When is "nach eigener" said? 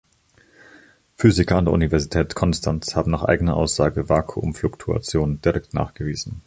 3.11-3.55